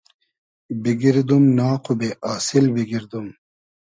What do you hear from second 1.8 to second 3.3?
و بې آسیل بیگیردوم